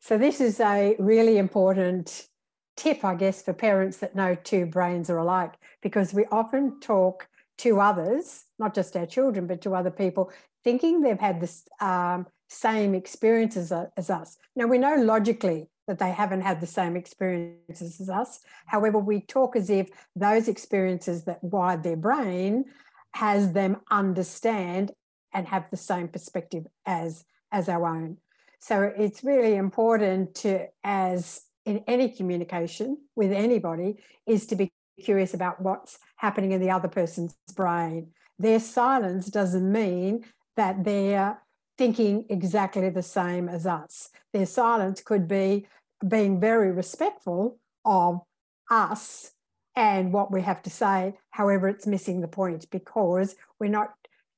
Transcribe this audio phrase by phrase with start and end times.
[0.00, 2.28] So, this is a really important
[2.76, 7.28] tip, I guess, for parents that no two brains are alike, because we often talk
[7.58, 10.30] to others, not just our children, but to other people,
[10.62, 14.36] thinking they've had the um, same experiences as us.
[14.54, 18.40] Now, we know logically that they haven't had the same experiences as us.
[18.66, 22.64] However, we talk as if those experiences that wired their brain
[23.14, 24.92] has them understand
[25.32, 28.18] and have the same perspective as, as our own.
[28.58, 34.70] So it's really important to, as in any communication with anybody, is to be
[35.02, 38.12] curious about what's happening in the other person's brain.
[38.38, 40.24] Their silence doesn't mean
[40.56, 41.42] that they're
[41.78, 44.08] thinking exactly the same as us.
[44.32, 45.66] Their silence could be
[46.06, 48.20] being very respectful of
[48.70, 49.32] us
[49.74, 51.14] and what we have to say.
[51.30, 53.92] However, it's missing the point because we're not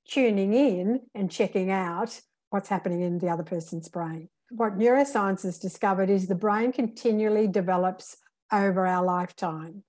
[0.06, 2.20] tuning in and checking out
[2.51, 4.29] what's happening in the other person's brain.
[4.51, 8.16] What neuroscience has discovered is the brain continually develops
[8.52, 9.85] over our lifetime.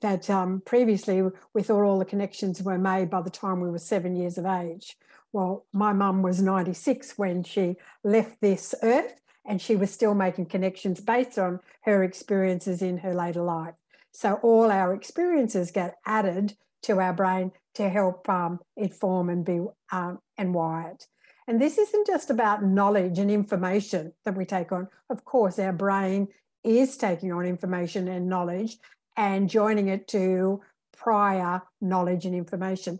[0.00, 1.22] That um, previously
[1.54, 4.46] we thought all the connections were made by the time we were seven years of
[4.46, 4.96] age.
[5.32, 10.46] Well, my mum was 96 when she left this earth, and she was still making
[10.46, 13.74] connections based on her experiences in her later life.
[14.12, 19.44] So all our experiences get added to our brain to help um, it form and
[19.44, 21.04] be um, and wired.
[21.46, 24.88] And this isn't just about knowledge and information that we take on.
[25.10, 26.28] Of course, our brain
[26.62, 28.78] is taking on information and knowledge
[29.16, 30.62] and joining it to
[30.96, 32.98] prior knowledge and information.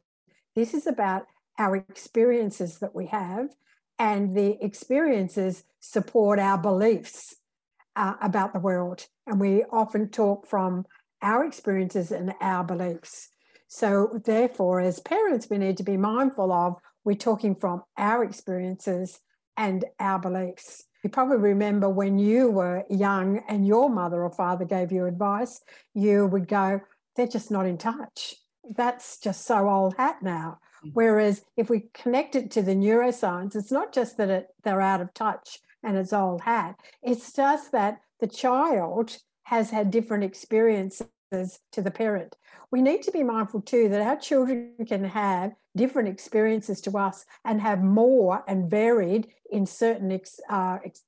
[0.54, 1.26] This is about
[1.58, 3.48] our experiences that we have,
[3.98, 7.36] and the experiences support our beliefs
[7.96, 9.06] uh, about the world.
[9.26, 10.84] And we often talk from
[11.22, 13.30] our experiences and our beliefs.
[13.68, 19.20] So, therefore, as parents, we need to be mindful of we're talking from our experiences
[19.56, 20.84] and our beliefs.
[21.02, 25.60] You probably remember when you were young and your mother or father gave you advice,
[25.92, 26.80] you would go,
[27.14, 28.34] they're just not in touch.
[28.76, 30.60] That's just so old hat now.
[30.84, 30.90] Mm.
[30.94, 35.02] Whereas if we connect it to the neuroscience, it's not just that it, they're out
[35.02, 41.06] of touch and it's old hat, it's just that the child has had different experiences
[41.72, 42.36] to the parent.
[42.70, 47.24] We need to be mindful too that our children can have different experiences to us
[47.44, 51.02] and have more and varied in certain ex, uh, ex,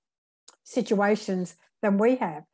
[0.65, 2.45] situations than we have.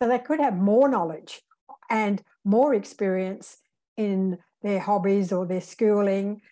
[0.00, 1.42] So they could have more knowledge
[1.90, 3.58] and more experience
[3.96, 6.42] in their hobbies or their schooling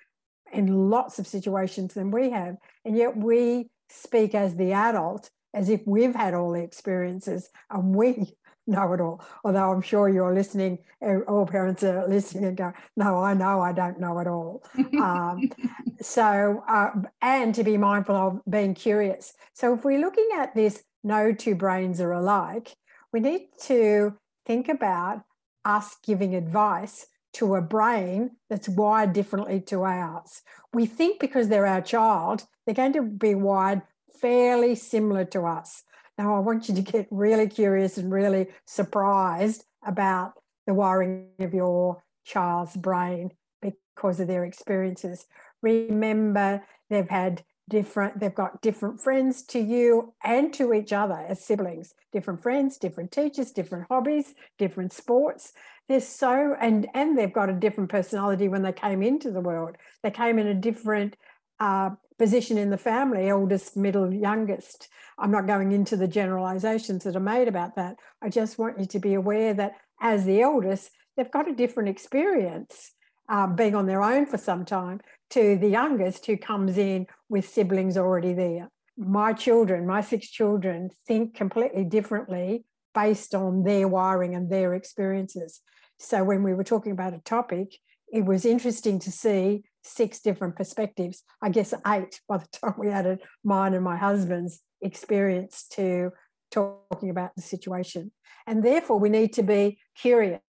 [0.53, 2.57] in lots of situations than we have.
[2.85, 7.95] And yet we speak as the adult as if we've had all the experiences and
[7.95, 8.35] we
[8.67, 9.25] know it all.
[9.45, 13.61] Although I'm sure you're listening, uh, all parents are listening and go, no, I know
[13.61, 14.65] I don't know it all.
[15.01, 15.51] um,
[16.01, 16.91] so, uh,
[17.23, 19.35] and to be mindful of being curious.
[19.53, 22.77] So, if we're looking at this, no two brains are alike,
[23.13, 24.17] we need to
[24.47, 25.23] think about
[25.65, 30.43] us giving advice to a brain that's wired differently to ours.
[30.73, 33.83] We think because they're our child, they're going to be wired
[34.21, 35.83] fairly similar to us.
[36.17, 40.35] Now, I want you to get really curious and really surprised about
[40.67, 45.27] the wiring of your child's brain because of their experiences.
[45.63, 51.45] Remember, they've had different, they've got different friends to you and to each other as
[51.45, 55.53] siblings, different friends, different teachers, different hobbies, different sports.
[55.89, 59.77] They're so, and, and they've got a different personality when they came into the world.
[60.03, 61.17] They came in a different
[61.61, 64.89] uh, position in the family eldest, middle, youngest.
[65.19, 67.97] I'm not going into the generalizations that are made about that.
[68.23, 71.89] I just want you to be aware that as the eldest, they've got a different
[71.89, 72.93] experience
[73.29, 77.49] um, being on their own for some time to the youngest who comes in with
[77.49, 78.69] siblings already there.
[78.97, 82.65] My children, my six children, think completely differently
[82.95, 85.61] based on their wiring and their experiences.
[85.99, 87.79] So when we were talking about a topic,
[88.13, 91.23] it was interesting to see six different perspectives.
[91.43, 96.11] I guess eight by the time we added mine and my husband's experience to
[96.51, 98.13] talking about the situation.
[98.47, 100.41] And therefore, we need to be curious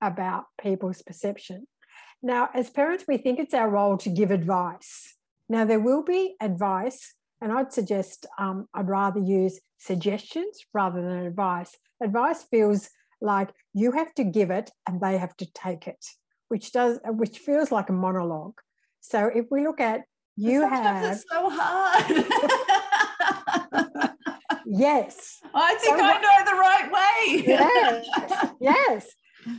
[0.00, 1.66] about people's perception.
[2.22, 5.16] Now, as parents, we think it's our role to give advice.
[5.48, 11.26] Now, there will be advice, and I'd suggest um, I'd rather use suggestions rather than
[11.26, 11.76] advice.
[12.02, 16.04] Advice feels like you have to give it and they have to take it
[16.52, 18.60] which does uh, which feels like a monologue.
[19.00, 20.02] So if we look at
[20.36, 22.04] you Sometimes have it's so hard.
[24.66, 25.38] yes.
[25.54, 27.44] I think so, I know the right way.
[27.46, 28.06] yes.
[28.60, 29.06] Yes.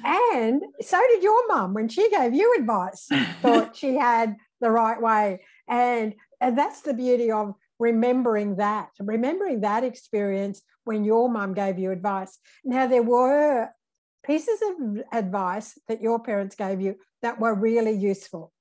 [0.05, 3.09] And so did your mum when she gave you advice,
[3.41, 5.41] thought she had the right way.
[5.67, 11.79] And and that's the beauty of remembering that, remembering that experience when your mum gave
[11.79, 12.37] you advice.
[12.63, 13.69] Now, there were
[14.23, 18.51] pieces of advice that your parents gave you that were really useful.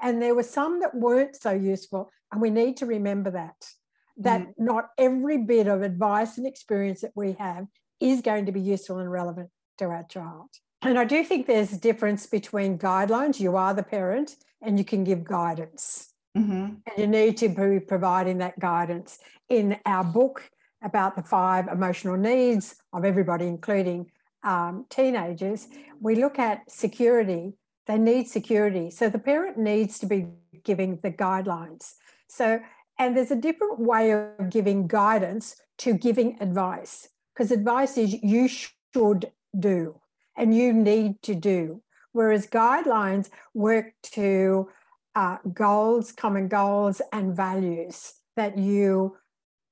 [0.00, 2.10] And there were some that weren't so useful.
[2.30, 3.68] And we need to remember that,
[4.16, 4.52] that mm.
[4.58, 7.66] not every bit of advice and experience that we have
[8.00, 10.48] is going to be useful and relevant to our child.
[10.82, 13.38] And I do think there's a difference between guidelines.
[13.38, 16.12] You are the parent and you can give guidance.
[16.36, 16.52] Mm-hmm.
[16.52, 19.18] And you need to be providing that guidance.
[19.48, 20.50] In our book
[20.82, 24.10] about the five emotional needs of everybody, including
[24.42, 25.68] um, teenagers,
[26.00, 27.54] we look at security.
[27.86, 28.90] They need security.
[28.90, 30.26] So the parent needs to be
[30.64, 31.94] giving the guidelines.
[32.28, 32.60] So,
[32.98, 38.48] and there's a different way of giving guidance to giving advice, because advice is you
[38.48, 40.00] should do
[40.36, 41.82] and you need to do.
[42.12, 44.68] Whereas guidelines work to
[45.14, 49.16] uh, goals, common goals, and values that you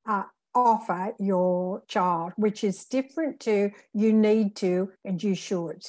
[0.07, 0.25] uh,
[0.55, 5.85] offer your child, which is different to you need to and you should.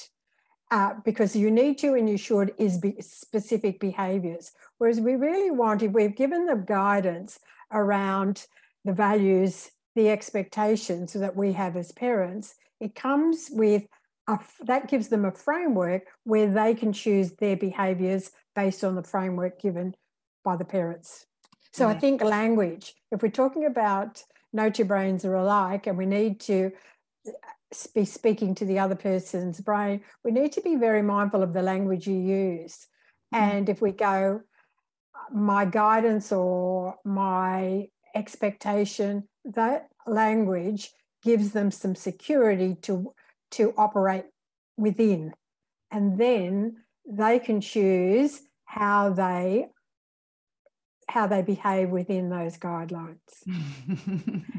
[0.69, 4.53] Uh, because you need to and you should is be specific behaviors.
[4.77, 7.39] Whereas we really want, if we've given them guidance
[7.73, 8.47] around
[8.85, 13.83] the values, the expectations that we have as parents, it comes with
[14.29, 19.03] a, that gives them a framework where they can choose their behaviors based on the
[19.03, 19.93] framework given
[20.45, 21.25] by the parents.
[21.73, 21.95] So yeah.
[21.95, 24.23] I think language, if we're talking about
[24.53, 26.71] no two brains are alike and we need to
[27.93, 31.61] be speaking to the other person's brain, we need to be very mindful of the
[31.61, 32.87] language you use.
[33.33, 33.43] Mm-hmm.
[33.43, 34.41] And if we go,
[35.31, 40.91] my guidance or my expectation, that language
[41.23, 43.13] gives them some security to,
[43.51, 44.25] to operate
[44.77, 45.33] within.
[45.91, 46.77] And then
[47.07, 49.67] they can choose how they
[51.11, 53.17] how they behave within those guidelines.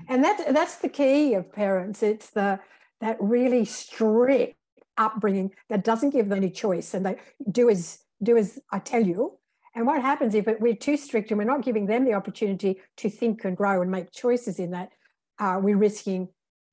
[0.09, 2.03] and that, that's the key of parents.
[2.03, 2.61] It's the
[3.01, 4.57] that really strict
[4.97, 7.17] upbringing that doesn't give them any choice and they
[7.51, 9.39] do as do as I tell you.
[9.75, 13.09] And what happens if we're too strict and we're not giving them the opportunity to
[13.09, 14.91] think and grow and make choices in that,
[15.39, 16.29] uh, we're risking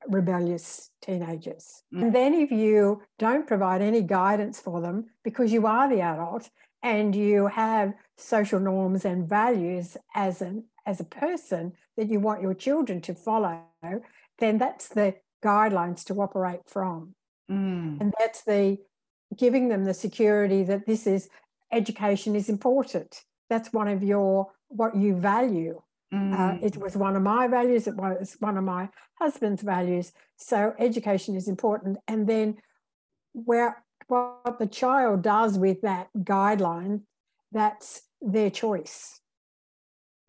[0.07, 1.81] rebellious teenagers.
[1.93, 2.01] Mm.
[2.03, 6.49] And then if you don't provide any guidance for them because you are the adult
[6.83, 12.41] and you have social norms and values as an as a person that you want
[12.41, 13.61] your children to follow,
[14.39, 17.13] then that's the guidelines to operate from.
[17.49, 18.01] Mm.
[18.01, 18.77] And that's the
[19.37, 21.29] giving them the security that this is
[21.71, 23.23] education is important.
[23.49, 25.81] That's one of your what you value.
[26.13, 26.33] Mm.
[26.39, 27.87] Uh, it was one of my values.
[27.87, 28.89] It was one of my
[29.19, 30.11] husband's values.
[30.37, 31.97] So education is important.
[32.07, 32.57] And then
[33.33, 37.01] where what the child does with that guideline,
[37.51, 39.21] that's their choice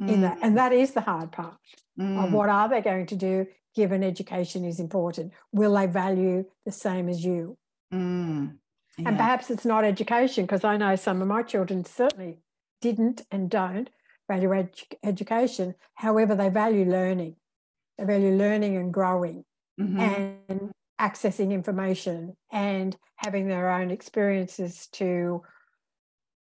[0.01, 0.09] mm.
[0.11, 0.39] in that.
[0.43, 0.57] And mm.
[0.57, 1.57] that is the hard part
[1.99, 2.25] mm.
[2.25, 5.33] of what are they going to do given education is important?
[5.53, 7.57] Will they value the same as you?
[7.93, 8.57] Mm.
[8.99, 9.09] Yeah.
[9.09, 12.39] And perhaps it's not education, because I know some of my children certainly
[12.81, 13.89] didn't and don't
[14.29, 15.75] value edu- education.
[15.95, 17.37] However, they value learning.
[17.97, 19.45] They value learning and growing
[19.81, 20.01] mm-hmm.
[20.01, 25.43] and accessing information and having their own experiences to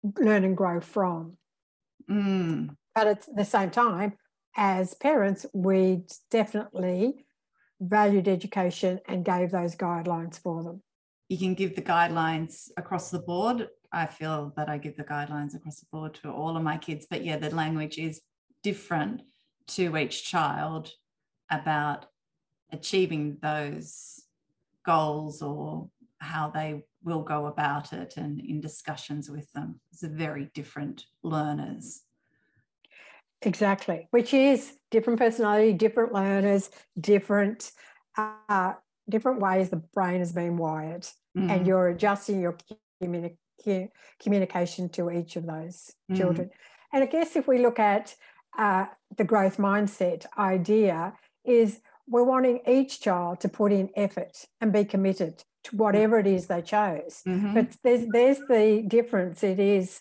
[0.02, 1.36] learn and grow from.
[2.10, 2.76] Mm.
[2.94, 4.14] But at the same time,
[4.56, 7.24] as parents, we definitely
[7.80, 10.82] valued education and gave those guidelines for them.
[11.28, 13.68] You can give the guidelines across the board.
[13.92, 17.06] I feel that I give the guidelines across the board to all of my kids,
[17.08, 18.20] but yeah, the language is
[18.62, 19.22] different
[19.68, 20.90] to each child
[21.50, 22.06] about
[22.72, 24.20] achieving those
[24.84, 25.88] goals or
[26.18, 29.80] how they will go about it and in discussions with them.
[29.92, 32.02] It's very different learners.
[33.42, 37.72] Exactly, which is different personality, different learners, different
[38.18, 38.74] uh,
[39.08, 41.50] different ways the brain has been wired, mm.
[41.50, 42.56] and you're adjusting your
[43.02, 43.88] communi-
[44.22, 46.16] communication to each of those mm.
[46.16, 46.50] children.
[46.92, 48.14] And I guess if we look at
[48.58, 51.14] uh, the growth mindset idea,
[51.44, 56.26] is we're wanting each child to put in effort and be committed to whatever it
[56.26, 57.22] is they chose.
[57.26, 57.54] Mm-hmm.
[57.54, 59.42] But there's there's the difference.
[59.42, 60.00] It is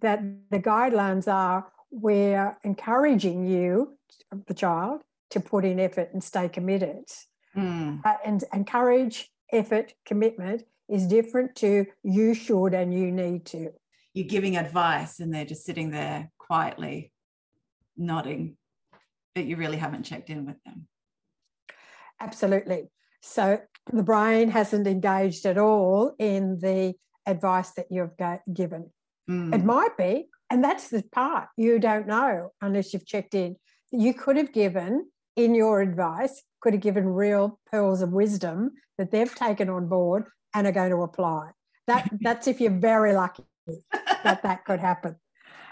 [0.00, 3.96] that the guidelines are we're encouraging you,
[4.46, 7.04] the child, to put in effort and stay committed.
[7.56, 8.04] Mm.
[8.04, 13.70] Uh, and encourage, effort, commitment is different to you should and you need to.
[14.14, 17.12] You're giving advice and they're just sitting there quietly
[17.96, 18.56] nodding,
[19.34, 20.86] but you really haven't checked in with them.
[22.20, 22.88] Absolutely.
[23.20, 23.60] So
[23.92, 26.94] the brain hasn't engaged at all in the
[27.26, 28.16] advice that you've
[28.52, 28.90] given.
[29.30, 29.54] Mm.
[29.54, 33.56] It might be, and that's the part you don't know unless you've checked in.
[33.90, 39.10] you could have given in your advice, could have given real pearls of wisdom that
[39.10, 41.50] they've taken on board and are going to apply.
[41.86, 43.44] That that's if you're very lucky
[44.24, 45.16] that that could happen.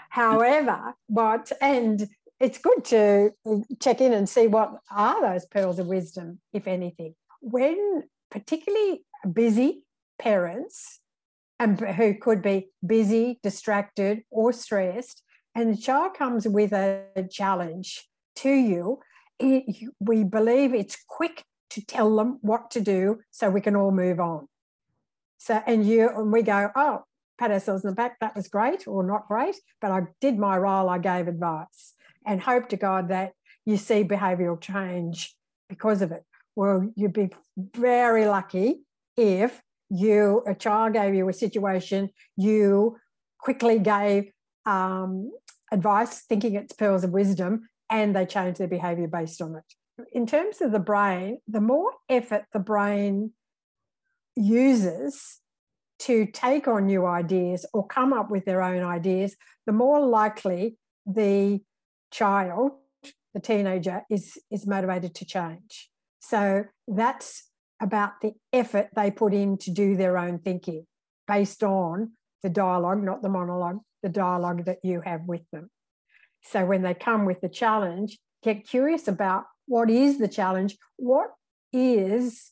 [0.09, 2.07] However, what and
[2.39, 3.31] it's good to
[3.81, 7.15] check in and see what are those pearls of wisdom, if anything.
[7.41, 9.83] When particularly busy
[10.19, 10.99] parents
[11.59, 15.23] and who could be busy, distracted, or stressed,
[15.55, 18.99] and the child comes with a challenge to you,
[19.39, 23.91] it, we believe it's quick to tell them what to do so we can all
[23.91, 24.47] move on.
[25.37, 27.03] So, and you and we go, oh,
[27.37, 30.57] pat ourselves in the back, that was great or not great, but I did my
[30.57, 31.93] role, I gave advice
[32.25, 33.33] and hope to God that
[33.65, 35.35] you see behavioural change
[35.69, 36.23] because of it.
[36.57, 38.81] Well, you'd be very lucky
[39.15, 39.61] if
[39.91, 42.97] you, a child gave you a situation, you
[43.39, 44.31] quickly gave
[44.65, 45.31] um,
[45.71, 50.07] advice, thinking it's pearls of wisdom, and they change their behavior based on it.
[50.11, 53.33] In terms of the brain, the more effort the brain
[54.35, 55.39] uses
[55.99, 59.35] to take on new ideas or come up with their own ideas,
[59.67, 61.61] the more likely the
[62.09, 62.71] child,
[63.35, 65.91] the teenager, is, is motivated to change.
[66.29, 67.49] So that's
[67.81, 70.85] about the effort they put in to do their own thinking
[71.27, 75.69] based on the dialogue, not the monologue, the dialogue that you have with them.
[76.43, 81.29] So when they come with the challenge, get curious about what is the challenge, what
[81.71, 82.51] is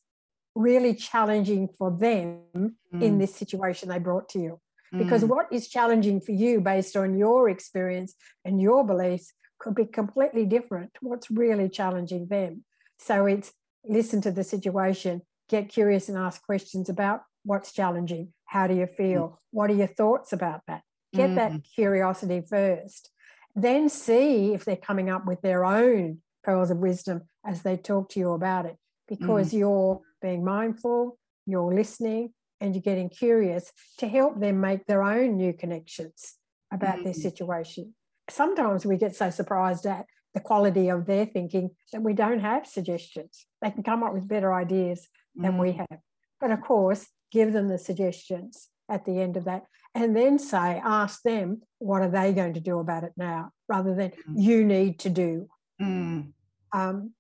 [0.53, 2.72] really challenging for them mm.
[3.01, 4.60] in this situation they brought to you.
[4.94, 5.27] Because mm.
[5.27, 8.15] what is challenging for you based on your experience
[8.46, 12.63] and your beliefs could be completely different to what's really challenging them.
[13.00, 13.51] So it's
[13.88, 18.34] listen to the situation, get curious and ask questions about what's challenging.
[18.46, 19.22] How do you feel?
[19.22, 19.38] Mm.
[19.51, 20.82] What are your thoughts about that?
[21.13, 21.36] Get mm.
[21.36, 23.12] that curiosity first.
[23.56, 28.10] Then see if they're coming up with their own pearls of wisdom as they talk
[28.10, 28.77] to you about it,
[29.08, 29.60] because mm.
[29.60, 35.38] you're being mindful, you're listening, and you're getting curious to help them make their own
[35.38, 36.36] new connections
[36.72, 37.22] about their mm.
[37.22, 37.94] situation.
[38.30, 42.68] Sometimes we get so surprised at the quality of their thinking that we don't have
[42.68, 43.46] suggestions.
[43.65, 45.60] They can come up with better ideas than mm.
[45.60, 46.00] we have.
[46.39, 49.63] But of course, give them the suggestions at the end of that
[49.95, 53.95] and then say, ask them, what are they going to do about it now, rather
[53.95, 54.36] than mm.
[54.36, 55.48] you need to do.
[55.81, 56.34] Mm.
[56.74, 57.13] Um,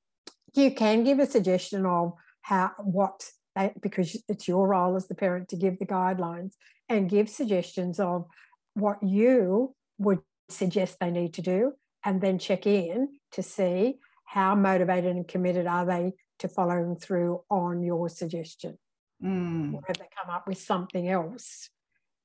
[0.53, 5.15] you can give a suggestion of how, what they, because it's your role as the
[5.15, 6.53] parent to give the guidelines
[6.89, 8.27] and give suggestions of
[8.75, 11.73] what you would suggest they need to do
[12.03, 17.41] and then check in to see how motivated and committed are they to following through
[17.49, 18.77] on your suggestion.
[19.23, 19.73] Mm.
[19.73, 21.69] Or have they come up with something else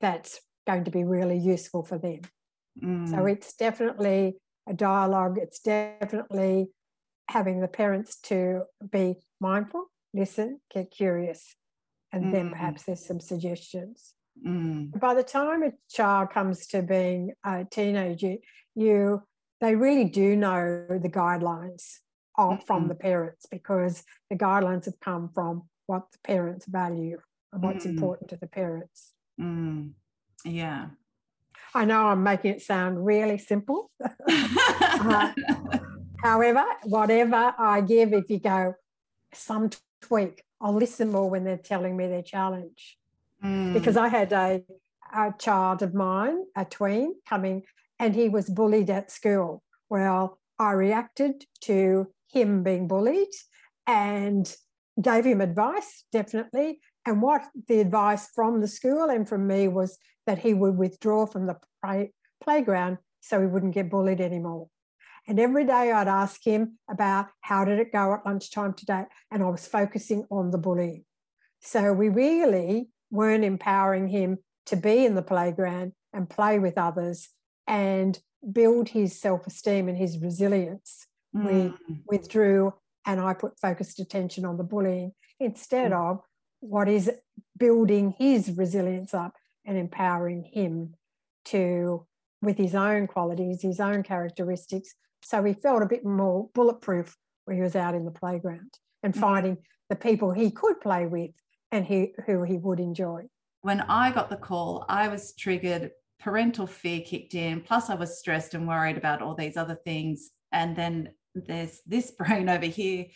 [0.01, 2.21] that's going to be really useful for them?
[2.83, 3.09] Mm.
[3.11, 4.37] So it's definitely
[4.69, 5.39] a dialogue.
[5.39, 6.69] It's definitely
[7.29, 11.55] having the parents to be mindful, listen, get curious,
[12.13, 12.33] and mm.
[12.33, 14.15] then perhaps there's some suggestions.
[14.47, 14.99] Mm.
[14.99, 18.37] By the time a child comes to being a teenager,
[18.75, 19.23] you
[19.61, 21.99] they really do know the guidelines
[22.37, 22.65] of, mm-hmm.
[22.67, 27.19] from the parents because the guidelines have come from what the parents value
[27.53, 27.91] and what's mm.
[27.91, 29.13] important to the parents.
[29.41, 29.91] Mm.
[30.45, 30.87] Yeah.
[31.75, 33.91] I know I'm making it sound really simple.
[34.29, 35.33] uh,
[36.23, 38.75] however, whatever I give, if you go
[39.35, 39.71] some
[40.01, 42.99] tweak, I'll listen more when they're telling me their challenge.
[43.45, 43.73] Mm.
[43.73, 44.63] Because I had a,
[45.13, 47.65] a child of mine, a tween, coming
[48.01, 49.63] and he was bullied at school.
[49.91, 53.29] Well, I reacted to him being bullied
[53.87, 54.53] and
[55.01, 56.81] gave him advice, definitely.
[57.07, 61.27] And what the advice from the school and from me was that he would withdraw
[61.27, 64.69] from the play, playground so he wouldn't get bullied anymore.
[65.27, 69.05] And every day I'd ask him about how did it go at lunchtime today?
[69.31, 71.05] And I was focusing on the bullying.
[71.61, 77.29] So we really weren't empowering him to be in the playground and play with others
[77.67, 78.19] and
[78.53, 81.07] build his self esteem and his resilience.
[81.35, 81.45] Mm.
[81.47, 82.75] We withdrew
[83.07, 86.11] and I put focused attention on the bullying instead mm.
[86.11, 86.21] of
[86.61, 87.11] what is
[87.59, 89.35] building his resilience up
[89.65, 90.95] and empowering him
[91.47, 92.07] to,
[92.43, 94.95] with his own qualities, his own characteristics.
[95.23, 98.73] So he felt a bit more bulletproof when he was out in the playground
[99.03, 99.21] and mm.
[99.21, 99.59] finding
[99.89, 101.31] the people he could play with
[101.73, 103.23] and he, who he would enjoy.
[103.63, 107.61] When I got the call, I was triggered parental fear kicked in.
[107.63, 110.31] Plus, I was stressed and worried about all these other things.
[110.53, 113.07] And then there's this brain over here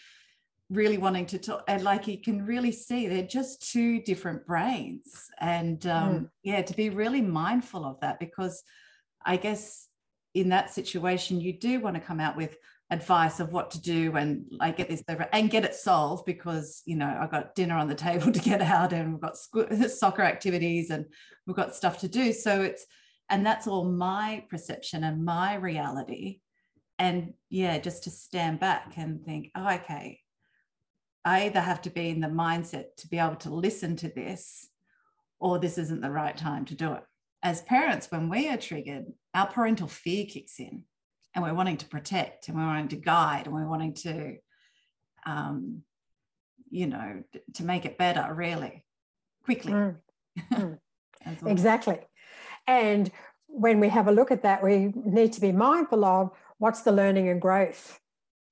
[0.71, 1.65] really wanting to talk.
[1.69, 5.31] And like you can really see, they're just two different brains.
[5.41, 6.29] And um, mm.
[6.43, 8.63] yeah, to be really mindful of that because
[9.25, 9.89] I guess
[10.35, 12.57] in that situation, you do want to come out with
[12.91, 16.83] advice of what to do and I get this over and get it solved because
[16.85, 19.37] you know I've got dinner on the table to get out and we've got
[19.91, 21.07] soccer activities and
[21.47, 22.85] we've got stuff to do so it's
[23.31, 26.41] and that's all my perception and my reality
[26.99, 30.21] and yeah just to stand back and think oh okay
[31.25, 34.69] I either have to be in the mindset to be able to listen to this
[35.41, 37.03] or this isn't the right time to do it
[37.43, 40.85] as parents when we are triggered our parental fear kicks in
[41.35, 44.37] and we're wanting to protect and we're wanting to guide and we're wanting to
[45.27, 45.83] um,
[46.71, 47.23] you know
[47.55, 48.85] to make it better really
[49.45, 49.99] quickly mm.
[51.27, 51.51] Mm.
[51.51, 52.01] exactly
[52.67, 53.11] and
[53.47, 56.93] when we have a look at that we need to be mindful of what's the
[56.93, 58.01] learning and growth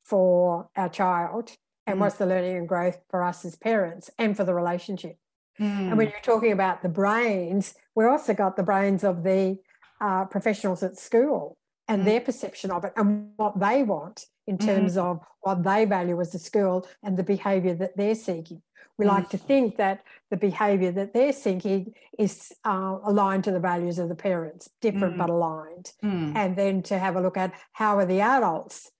[0.04, 1.52] for our child
[1.86, 2.00] and mm.
[2.00, 5.16] what's the learning and growth for us as parents and for the relationship
[5.58, 6.10] and when mm.
[6.10, 9.58] you're talking about the brains we also got the brains of the
[10.00, 11.56] uh, professionals at school
[11.88, 12.04] and mm.
[12.06, 14.66] their perception of it and what they want in mm-hmm.
[14.66, 15.02] terms mm.
[15.02, 18.62] of what they value as a school and the behavior that they're seeking.
[18.98, 19.08] We mm.
[19.08, 23.98] like to think that the behavior that they're seeking is uh, aligned to the values
[23.98, 25.34] of the parents, different but mm.
[25.34, 25.92] aligned.
[26.04, 26.36] Mm.
[26.36, 28.90] And then to have a look at how are the adults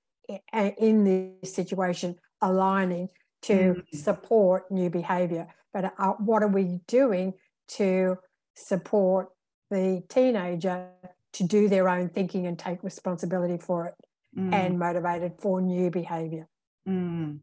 [0.79, 3.09] in this situation aligning
[3.43, 5.49] to support new behavior.
[5.75, 7.35] But uh, what are we doing
[7.69, 8.19] to
[8.55, 9.29] support
[9.71, 10.89] the teenager
[11.33, 13.95] to do their own thinking and take responsibility for it
[14.37, 14.53] mm.
[14.53, 16.47] and motivated for new behavior.
[16.89, 17.41] Mm.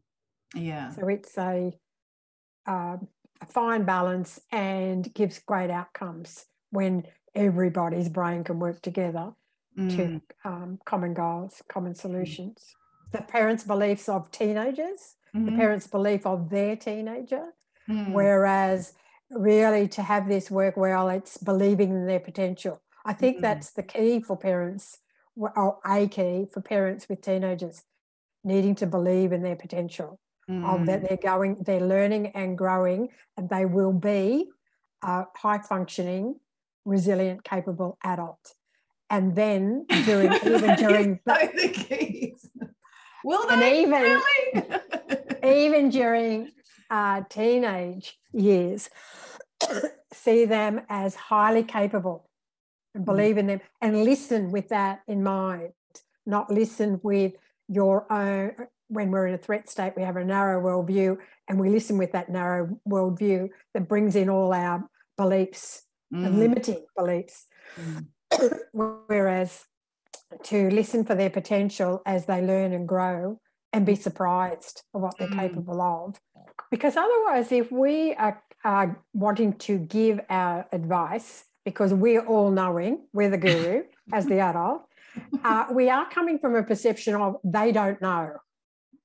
[0.54, 0.90] Yeah.
[0.90, 1.72] So it's a,
[2.66, 2.96] uh,
[3.40, 9.32] a fine balance and gives great outcomes when everybody's brain can work together
[9.78, 9.96] mm.
[9.96, 12.74] to um, common goals, common solutions.
[13.12, 15.46] The parents' beliefs of teenagers, mm-hmm.
[15.46, 17.54] the parents' belief of their teenager,
[17.88, 18.12] mm.
[18.12, 18.94] whereas
[19.30, 23.42] really to have this work well, it's believing in their potential I think mm-hmm.
[23.42, 24.98] that's the key for parents,
[25.36, 27.84] or a key for parents with teenagers,
[28.44, 30.18] needing to believe in their potential,
[30.50, 30.64] mm-hmm.
[30.64, 31.08] of that mm.
[31.08, 34.50] they're going, they're learning and growing, and they will be
[35.02, 36.36] a high functioning,
[36.84, 38.54] resilient, capable adult.
[39.08, 42.50] And then during even during the, the keys.
[43.24, 44.64] Will they and even really?
[45.66, 46.50] even during
[46.90, 48.90] uh, teenage years,
[50.12, 52.28] see them as highly capable
[52.94, 53.06] and mm.
[53.06, 55.72] believe in them and listen with that in mind,
[56.26, 57.34] not listen with
[57.68, 58.52] your own.
[58.90, 61.16] When we're in a threat state, we have a narrow worldview
[61.48, 66.26] and we listen with that narrow worldview that brings in all our beliefs mm.
[66.26, 67.46] and limiting beliefs.
[67.80, 68.58] Mm.
[69.06, 69.64] Whereas
[70.44, 73.40] to listen for their potential as they learn and grow
[73.72, 75.38] and be surprised of what they're mm.
[75.38, 76.20] capable of.
[76.70, 83.06] Because otherwise, if we are, are wanting to give our advice because we're all knowing,
[83.12, 84.82] we're the guru as the adult.
[85.44, 88.34] Uh, we are coming from a perception of they don't know.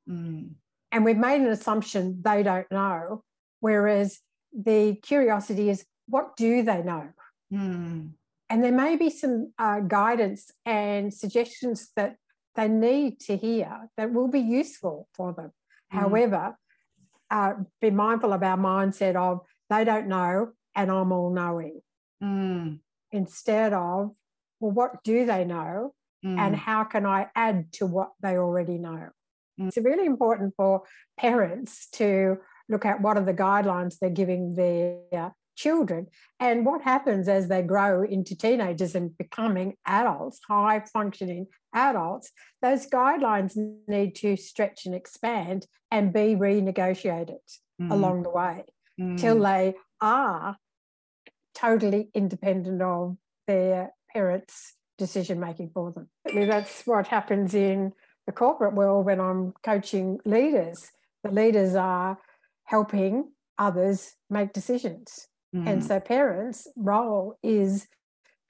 [0.10, 0.52] Mm.
[0.92, 3.24] And we've made an assumption they don't know.
[3.60, 4.20] Whereas
[4.54, 7.10] the curiosity is what do they know?
[7.52, 8.12] Mm.
[8.50, 12.18] And there may be some uh, guidance and suggestions that
[12.56, 15.52] they need to hear that will be useful for them.
[15.94, 16.00] Mm.
[16.00, 16.58] However,
[17.32, 21.82] uh, be mindful of our mindset of they don't know and I'm all knowing
[22.22, 22.80] mm.
[23.12, 24.12] instead of,
[24.60, 25.94] well, what do they know?
[26.24, 26.40] Mm.
[26.40, 29.10] And how can I add to what they already know?
[29.58, 30.84] It's really important for
[31.18, 32.38] parents to
[32.68, 36.08] look at what are the guidelines they're giving their children
[36.40, 42.32] and what happens as they grow into teenagers and becoming adults, high functioning adults.
[42.62, 43.56] Those guidelines
[43.88, 47.40] need to stretch and expand and be renegotiated
[47.82, 47.92] mm.
[47.92, 48.64] along the way
[49.00, 49.18] mm.
[49.20, 50.58] till they are
[51.54, 56.10] totally independent of their parents' decision making for them.
[56.26, 57.94] That's what happens in
[58.26, 60.92] the corporate world when I'm coaching leaders.
[61.24, 62.18] The leaders are
[62.66, 65.28] helping others make decisions.
[65.56, 65.68] Mm.
[65.68, 67.88] And so parents' role is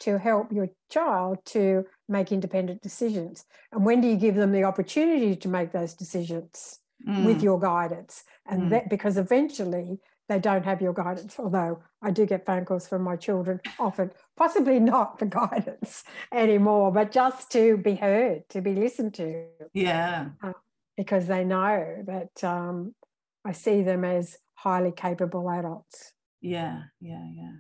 [0.01, 3.45] to help your child to make independent decisions.
[3.71, 7.25] And when do you give them the opportunity to make those decisions mm.
[7.25, 8.23] with your guidance?
[8.45, 8.69] And mm.
[8.71, 11.35] that because eventually they don't have your guidance.
[11.39, 16.91] Although I do get phone calls from my children often, possibly not for guidance anymore,
[16.91, 19.45] but just to be heard, to be listened to.
[19.73, 20.29] Yeah.
[20.41, 20.53] Uh,
[20.97, 22.95] because they know that um,
[23.43, 26.13] I see them as highly capable adults.
[26.41, 27.51] Yeah, yeah, yeah.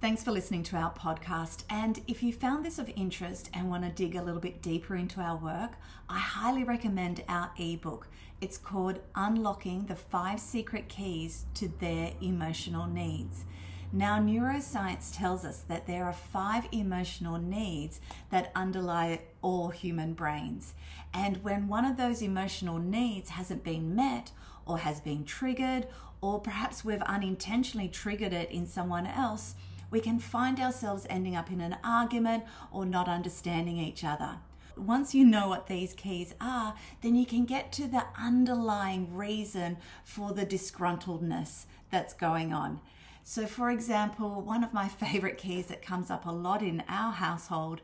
[0.00, 1.64] Thanks for listening to our podcast.
[1.68, 4.96] And if you found this of interest and want to dig a little bit deeper
[4.96, 5.72] into our work,
[6.08, 8.08] I highly recommend our ebook.
[8.40, 13.44] It's called Unlocking the Five Secret Keys to Their Emotional Needs.
[13.92, 18.00] Now, neuroscience tells us that there are five emotional needs
[18.30, 20.74] that underlie all human brains.
[21.12, 24.30] And when one of those emotional needs hasn't been met,
[24.64, 25.88] or has been triggered,
[26.20, 29.56] or perhaps we've unintentionally triggered it in someone else,
[29.90, 34.36] we can find ourselves ending up in an argument or not understanding each other.
[34.76, 39.76] Once you know what these keys are, then you can get to the underlying reason
[40.04, 42.80] for the disgruntledness that's going on.
[43.22, 47.12] So, for example, one of my favorite keys that comes up a lot in our
[47.12, 47.80] household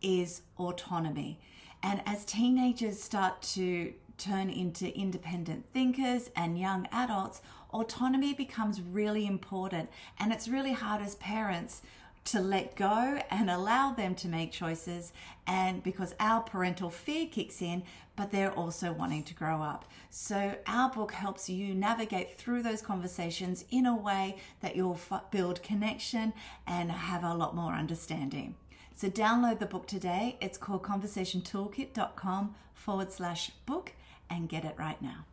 [0.00, 1.38] is autonomy.
[1.82, 7.42] And as teenagers start to turn into independent thinkers and young adults,
[7.72, 9.90] autonomy becomes really important.
[10.18, 11.82] And it's really hard as parents
[12.24, 15.12] to let go and allow them to make choices
[15.46, 17.82] and because our parental fear kicks in
[18.16, 19.86] but they're also wanting to grow up.
[20.10, 25.62] So our book helps you navigate through those conversations in a way that you'll build
[25.62, 26.34] connection
[26.66, 28.54] and have a lot more understanding.
[28.94, 30.36] So download the book today.
[30.40, 33.92] It's called conversationtoolkit.com forward slash book
[34.28, 35.24] and get it right now